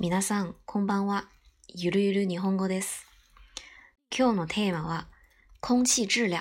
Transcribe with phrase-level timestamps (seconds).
[0.00, 1.28] 皆さん、こんばんは。
[1.68, 3.06] ゆるゆる日本語です。
[4.10, 5.06] 今日のテーマは、
[5.60, 6.38] 空気質量。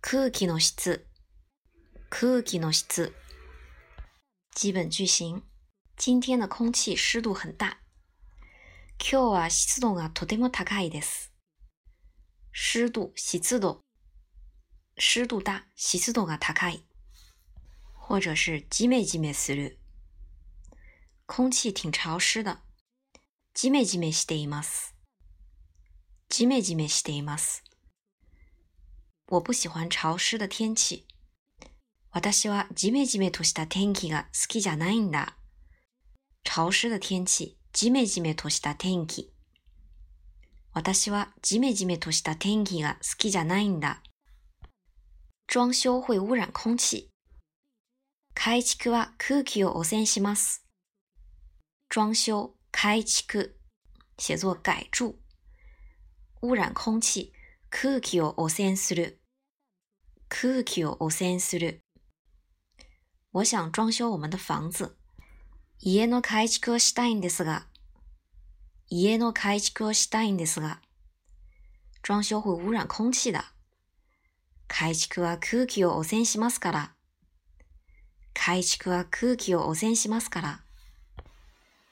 [0.00, 1.04] 空気の質。
[2.10, 3.12] 空気の質。
[4.54, 5.42] 基本句型。
[5.98, 7.76] 今天的空气湿度很大。
[9.00, 11.32] 今日は湿度がとても高いです。
[12.52, 13.80] 湿度、湿度。
[14.96, 16.86] 湿度大、湿度が高い。
[17.94, 19.80] 或者是ジメジメする。
[21.26, 22.60] 空气挺潮湿的。
[23.54, 24.94] ジメジメしています。
[26.28, 27.64] ジメジメしています。
[29.28, 31.06] 我不喜欢潮湿的天气。
[32.10, 35.38] 私はジメジメとした天気が好きじゃないんだ。
[36.44, 39.32] 潮湿的天气、ジメジメとした天気。
[40.74, 44.02] 私はジメジメとした天気が好きじゃないんだ。
[45.48, 47.08] 装修会污染空气。
[48.34, 50.63] 改築は空気を汚染します。
[51.94, 53.54] 装修、改築、
[54.18, 55.14] 写作改筑。
[56.42, 57.32] 污染空气、
[57.70, 59.20] 空気を汚染する。
[60.28, 61.84] 空気を汚染する。
[63.30, 64.96] 我想装修我们的房子。
[65.78, 67.68] 家の改築をしたいんですが。
[68.88, 70.80] 家の改築をしたいんですが。
[72.02, 73.54] 装修会污染空气的。
[74.66, 76.94] 改築は空気を汚染しますから。
[78.32, 80.63] 改築は空気を汚染しますから。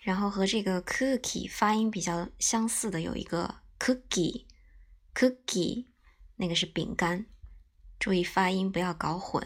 [0.02, 5.88] 然后和这个 cookie 发音比较相似的有一个 cookie，cookie
[6.38, 7.26] 那个是饼干，
[8.00, 9.46] 注意发音不要搞混。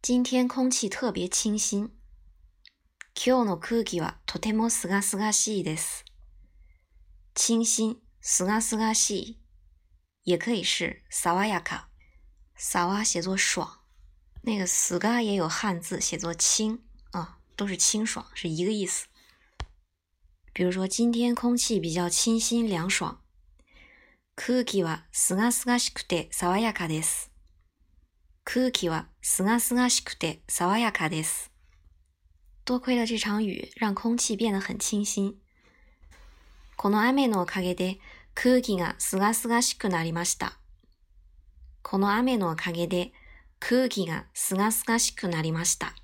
[0.00, 1.90] 今天空气特别清新。
[3.14, 6.04] 今日の空気はとてもすがすがしいです。
[7.34, 9.38] 清新、すがすがし
[10.24, 11.88] い，也可以是爽やか。
[12.56, 13.82] 爽写作爽，
[14.42, 16.78] 那个すが也有汉字写作清啊。
[17.57, 19.07] 都是清爽，是一个意思。
[20.53, 23.19] 比如说，今天空气比较清新凉爽。
[24.35, 27.31] 空気はすがすがしくて爽やかです。
[28.43, 31.51] 空気はすがすがしくて爽やかです。
[32.63, 35.35] 多亏了这场雨，让空气变得很清新。
[36.75, 37.99] この雨のおかげで
[38.35, 40.59] 空気がすがすがしくなりました。
[41.81, 43.11] この雨のおかげで
[43.59, 45.95] 空気がすがすがしくなりました。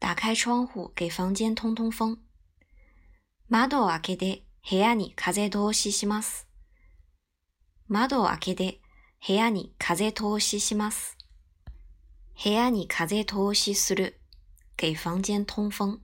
[0.00, 2.18] 打开窗户，给房间通通风。
[3.48, 6.48] 窓を開けて部屋に風通しします。
[7.86, 8.80] 窓を開けて
[9.26, 11.18] 部屋に風通しします。
[12.42, 14.18] 部屋に風通しする，
[14.78, 16.00] 给房间通风。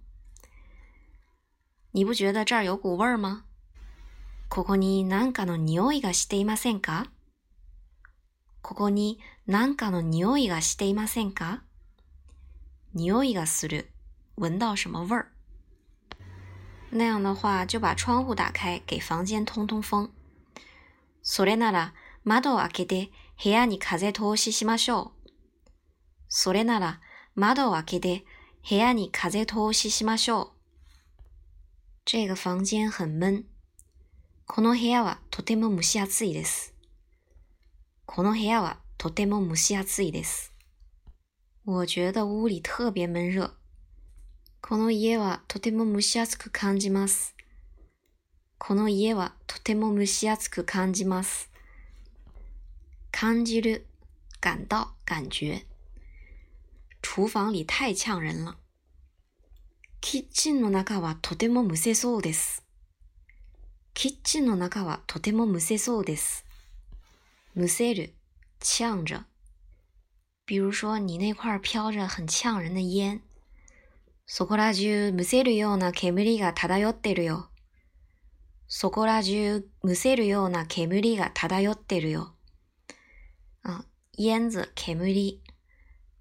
[1.93, 3.45] 你不觉得这儿有股味儿吗？
[4.51, 7.11] ここに何かの匂いがしていませんか？
[8.61, 11.63] ここに何かの匂いがしていませんか？
[12.97, 13.93] 匂いがする，
[14.37, 15.27] 闻到什么味儿？
[16.91, 20.09] 那样的话，就把窗户打開，給房間通通風。
[21.21, 21.93] それなら
[22.25, 23.11] 窓を開けて
[23.45, 25.31] 部屋に風通ししましょう。
[26.29, 27.01] それなら
[27.35, 28.25] 窓を開けて
[28.67, 30.49] 部屋に風通ししましょう。
[32.07, 33.45] 这个房間很悶。
[34.47, 36.73] この部屋はとても蒸し暑いです。
[38.07, 40.55] この部屋はとても蒸し暑いです。
[41.69, 43.51] 我觉得屋里特别闷热。
[44.61, 47.35] この家はとても蒸し暑く感じます。
[48.57, 51.51] この家はとても蒸し暑く感じます。
[53.11, 53.85] 感じる、
[54.41, 55.67] 感到、感觉。
[57.03, 58.57] 厨房里太呛人了。
[60.01, 62.65] キッチンの中はとても蒸せそうです。
[63.93, 66.47] キッチンの中はとても蒸せそうです。
[67.57, 68.15] 蒸せる、
[68.61, 69.25] 呛着。
[70.47, 73.21] 比如说，你那块飘着很呛人的烟，
[74.27, 77.51] そこら中むせるような煙が漂ってるよ。
[78.69, 82.37] そこら中むせるような煙が漂ってるよ。
[83.63, 83.85] 啊，
[84.17, 85.43] 烟子、煙、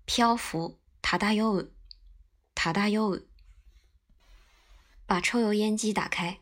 [0.07, 1.71] 漂浮、漂う、
[2.55, 3.27] 漂う。
[5.07, 6.39] 把抽油烟机打开。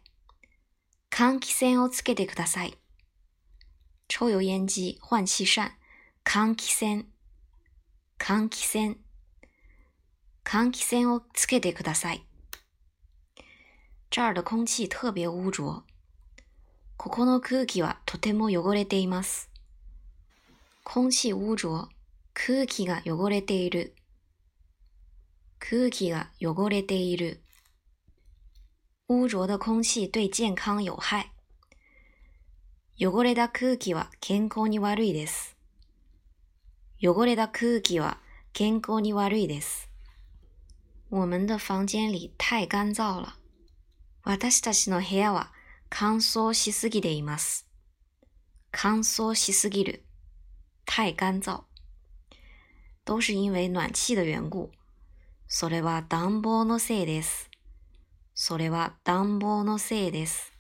[1.12, 2.78] 換気扇をつけてください。
[4.08, 5.74] 抽油烟机、换气扇、
[6.24, 7.13] 換気扇。
[8.26, 8.96] 換気扇。
[10.46, 12.26] 換気扇をつけてください。
[14.10, 15.84] 这儿的空气特别污浊。
[16.96, 19.50] ここの空気はとても汚れています。
[20.86, 21.90] 空气污浊。
[22.34, 23.94] 空気が汚れている。
[25.60, 27.42] 空気が汚れている。
[29.10, 31.30] 污浊的空气对健康有害。
[32.98, 35.53] 汚れた空気は健康に悪いです。
[37.06, 38.18] 汚れた空気は
[38.54, 39.90] 健康に悪いです。
[41.10, 43.34] 我们的房间里太干燥了。
[44.24, 45.52] 私たちの部屋は
[45.90, 47.68] 乾燥しすぎています。
[48.72, 50.06] 乾燥しすぎる。
[50.86, 51.66] 太干燥。
[53.04, 54.72] 都是因为暖气的缘故。
[55.50, 57.50] それは暖房のせいです。
[58.34, 60.54] それは暖房のせいです。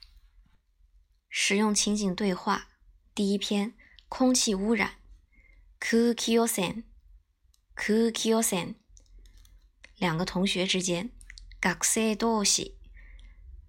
[1.30, 2.68] 实用情景对话
[3.16, 3.74] 第一篇
[4.10, 5.02] 空气污染。
[5.85, 6.85] 空気汚染。
[7.75, 8.75] 空気汚染。
[9.97, 11.09] 两个同学之间。
[11.62, 12.75] 学生同士。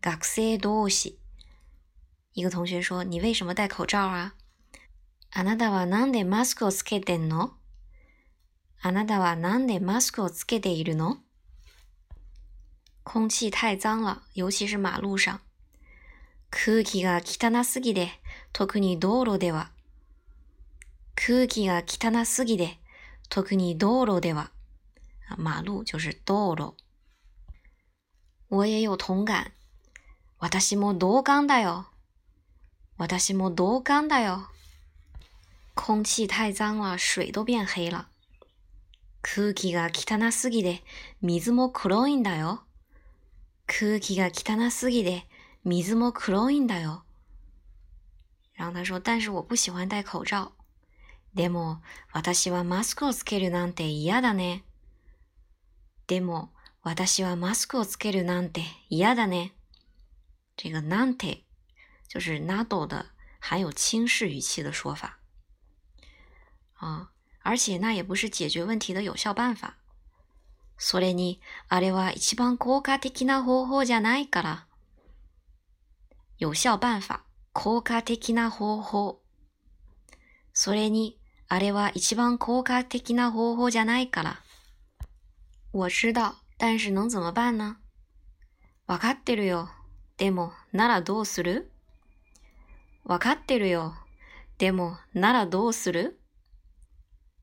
[0.01, 1.19] 学生同士。
[2.33, 4.37] 一个同学说：“你为什么戴口罩啊？”
[5.35, 7.55] あなたはなんでマスクをつけてんの？
[8.81, 11.19] あなたはなんでマスクをつけているの？
[13.03, 15.41] 空气太脏了，尤其是马路上。
[16.51, 18.13] 空気が汚すぎで、
[18.53, 19.73] 特に道路では。
[21.15, 22.79] 空気が汚すぎで、
[23.29, 24.51] 特に道路では。
[25.39, 26.75] 马路就是道路。
[28.49, 29.53] 我也有同感。
[30.39, 31.87] 私も同感だよ。
[32.99, 34.49] 私も同感だよ。
[35.75, 38.09] 空气太脏了，水都变黑了。
[39.23, 40.83] 空気が汚すぎで、
[41.23, 42.63] 水も黒いんだよ。
[43.67, 45.27] 空気が汚すぎで、
[45.65, 47.05] 水も黒いんだよ。
[48.57, 50.53] 然后他说：“但是我不喜欢戴口罩。”
[51.35, 51.83] でも、
[52.13, 54.65] 私はマスクをつけるなんて嫌だね。
[56.07, 56.53] でも、
[56.83, 59.53] 私はマスクをつけるなんて嫌だね。
[60.57, 61.45] 这个なんて
[62.07, 63.07] 就是 nado 的
[63.41, 65.19] 含有轻视语气的说法
[66.75, 67.11] 啊，
[67.43, 69.77] 而且那也不是解决问题的有效办法。
[70.77, 74.67] それに、あれは一番効果的な方法じゃないから。
[76.39, 77.23] 有效办法、
[77.53, 79.23] 効果的な方法。
[80.53, 81.19] それに、
[81.49, 84.41] あれは一番効果的な方法じゃないから。
[85.73, 87.77] 我知道，但是能怎么办呢？
[88.87, 89.69] わかってるよ。
[90.17, 91.71] でも、ならどうする？
[93.05, 93.95] わかってるよ。
[94.59, 96.19] でも、ならどうする？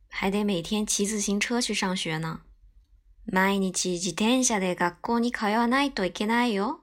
[0.09, 2.41] 还得每天骑自行車去上学呢。
[3.25, 6.79] 毎日自転車で学校に通わないといけないよ。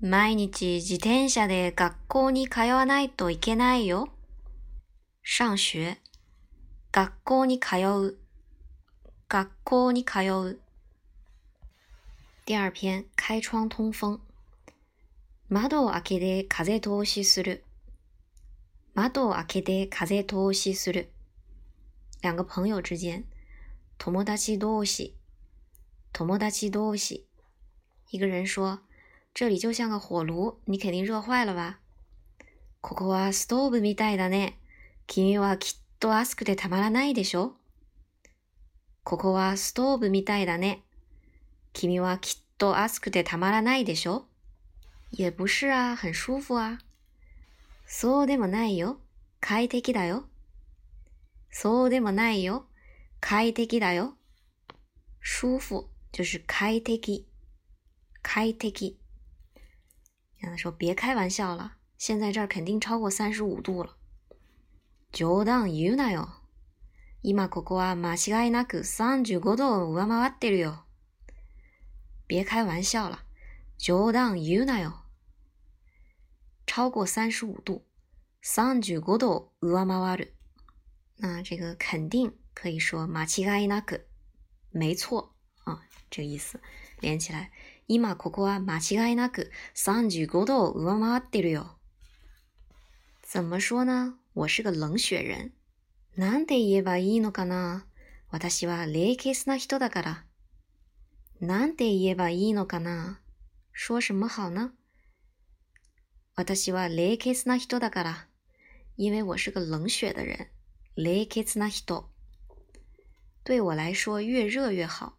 [0.00, 4.08] 毎日自転車で学校に通わないといけないよ。
[5.22, 5.96] 上学。
[6.94, 8.18] 学校に通う。
[9.28, 10.60] 学校に通う。
[12.46, 14.20] 第二篇，开窗通风。
[15.48, 17.64] 窓を開けて風通しする。
[18.94, 21.10] 窓を開けて風通しする。
[22.22, 23.24] 两个朋友之间，
[23.98, 25.14] 友達同士，
[26.12, 27.24] 友達同士。
[28.08, 28.78] 一个人说
[29.34, 31.80] ：“这里就像个火炉，你肯定热坏了吧？”
[32.80, 34.60] ここはストーブみたいだね。
[35.08, 37.54] 君はきっと熱くてたまらないでしょ？
[39.04, 40.82] ここはストーブみたいだね。
[41.72, 44.26] 君はきっと熱くてたまらないでしょ？
[45.12, 46.78] 也不是啊，很舒服啊。
[47.86, 48.98] そうでもないよ。
[49.40, 50.24] 快適だよ。
[51.50, 52.66] そうでもないよ。
[53.22, 54.12] 快適だよ。
[55.22, 57.24] 舒服就是快適。
[58.22, 58.96] 快適。
[60.36, 63.96] 让他说别开玩笑了，现在这儿肯定超过三十五度了。
[65.14, 66.28] 冗談言うなよ。
[67.22, 70.84] 今ここは間違いなく35度を上回ってるよ。
[72.26, 73.20] 别开玩笑了。
[73.78, 75.04] 冗談言うなよ。
[76.66, 77.82] 超过三十五度，
[78.42, 80.34] 三十五度上回る。
[81.18, 84.02] 那这个肯定可以说間違いなく，
[84.72, 86.60] 没错啊，这个意思
[87.00, 87.52] 连起来。
[87.86, 91.78] 今ここは間違いなく三十五度上回ってるよ。
[93.22, 94.18] 怎么说呢？
[94.34, 95.52] 我是个冷血人。
[96.16, 97.86] なんて言えばいいのかな？
[98.30, 100.24] 私は冷血な人だから。
[101.40, 103.20] なんて言えばいいのかな？
[103.72, 104.72] 说什么好呢？
[106.34, 108.28] 私は冷血な人だから。
[108.96, 110.48] 因为我是个冷血的人。
[110.96, 112.10] 冷血な人。
[113.44, 115.16] 对我来说，越热越好。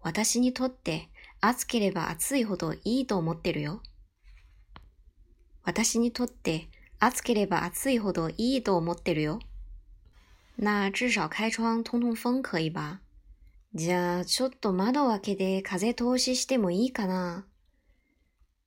[0.00, 1.08] 私にとって
[1.40, 3.82] 暑ければ暑いほどいいと思ってるよ。
[5.64, 6.68] 私にとって
[7.06, 9.38] 暑ければ暑いほどいいと思ってるよ。
[10.58, 12.98] 那至少开窗通通风可以吧？
[13.74, 17.44] じゃあちょっと窓開けて風通ししてもいいかな？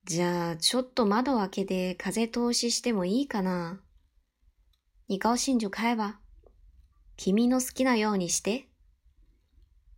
[0.05, 3.81] じゃあ、ちょっと窓開けて風通ししてもいいかな？
[5.09, 6.19] 你高興就開吧。
[7.17, 8.69] 君の好きなようにして？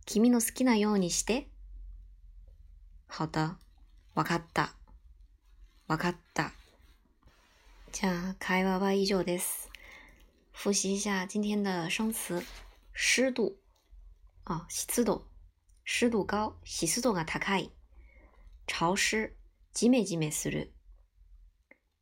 [0.04, 1.46] 君の好きなようにして？
[3.08, 3.56] 好的。
[4.14, 4.74] わかった。
[5.86, 6.50] わかった。
[7.92, 9.68] じゃあ、会話は以上です。
[10.50, 12.42] 复习一下今天的生词：
[12.94, 13.56] 湿度
[14.44, 15.26] 啊，湿度、
[15.84, 17.70] 湿度高、湿度が高い。
[18.66, 19.36] 潮湿、
[19.74, 20.72] ジメジメする。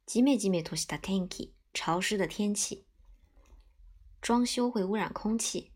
[0.07, 2.87] ジメジメとした天気、潮湿的天气。
[4.23, 5.73] 装修会污染空气。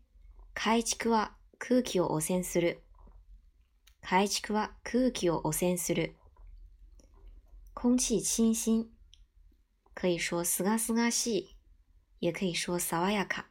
[0.53, 2.81] 改築は空気を汚染する。
[4.01, 6.15] 改築は空気を汚染する。
[7.73, 8.94] 空气清新。
[9.94, 11.54] 可以说すがすがし
[12.20, 13.46] い，也可以说爽やか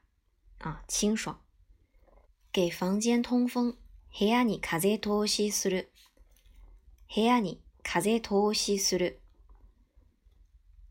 [0.60, 1.40] 啊，清爽。
[2.52, 3.78] 给房间通风。
[4.20, 5.92] 部屋に風通しする。
[7.14, 9.22] 部屋に風通しする。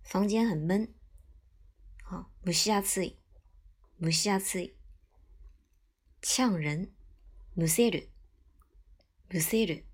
[0.05, 0.95] 房間很闷。
[2.05, 3.19] 啊，蒸し暑い。
[4.00, 4.75] 蒸し暑い。
[6.23, 6.88] 呛人。
[7.57, 8.09] むせる。
[9.31, 9.85] むせる。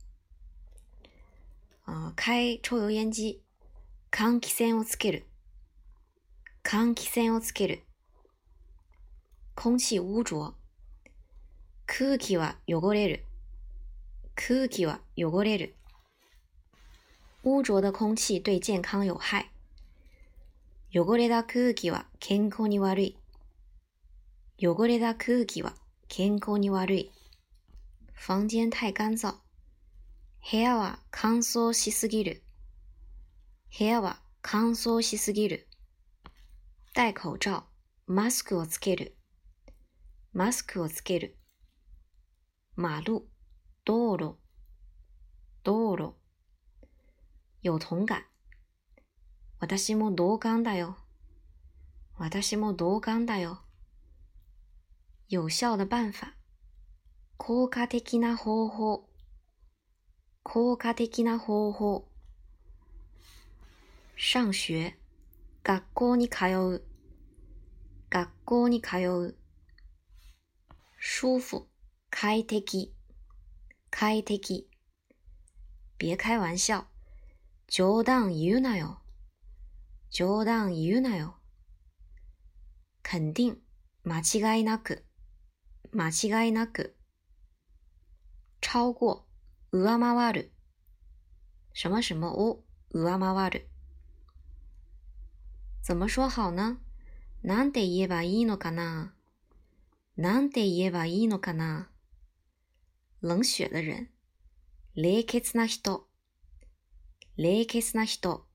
[1.87, 3.41] 啊，开抽油烟机。
[4.11, 5.27] 換気扇をつける。
[6.72, 7.82] 換気扇をつける。
[9.56, 10.54] 空气污浊。
[11.88, 13.26] 空気は汚れる。
[14.36, 15.74] 空気は汚れる。
[17.44, 19.50] 污浊的空气对健康有害。
[20.94, 23.18] 汚れた空気は健康に悪い。
[24.62, 25.74] 汚れた空気は
[26.08, 27.12] 健康に悪い。
[28.14, 29.34] 房間太干燥。
[30.52, 32.44] 部屋は乾燥しすぎる。
[33.76, 35.69] 部屋は乾燥しすぎる。
[37.00, 37.64] 戴口罩。
[38.08, 39.16] マスクをつける。
[40.34, 41.38] マスクをつける。
[42.76, 43.26] 马路、
[43.86, 44.36] 道路、
[45.64, 46.16] 道路。
[47.62, 48.26] 有同感。
[49.62, 50.98] 私も同感だよ。
[52.18, 53.62] 私も同感だよ。
[55.30, 56.34] 有效的办法。
[57.38, 59.08] 効果的な方法。
[60.44, 62.10] 効果的な方法。
[64.18, 64.98] 上学。
[65.64, 66.89] 学校に通う。
[68.10, 69.36] 学校に通う。
[71.00, 71.68] 舒服。
[72.12, 72.92] 快適、
[73.92, 74.68] 快適。
[76.00, 76.88] 別開玩笑。
[77.68, 79.00] 冗談言うなよ。
[80.10, 81.36] 冗談言うなよ。
[83.04, 83.58] 肯定、
[84.04, 84.20] 間
[84.56, 85.06] 違いなく、
[85.92, 86.96] 間違いなく。
[88.60, 89.24] 超過、
[89.72, 90.52] 上回る。
[91.74, 93.70] 什麼什麼を上回る。
[95.84, 96.89] 怎麼說好呢？
[97.44, 99.14] なんて言えばいいのかな？
[100.18, 101.90] なんて言えばいいのかな？
[103.22, 104.10] 冷血的人，
[104.96, 106.08] 冷血な人，
[107.38, 108.46] 冷血な人。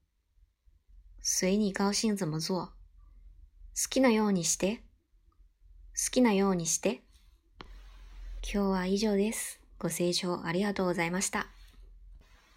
[1.23, 2.67] 随你高兴怎么做？
[2.67, 4.83] 好きなようにして。
[5.97, 7.03] 好きなようにして。
[8.43, 9.61] 今日は以上です。
[9.79, 11.49] ご清聴ありがとうございました。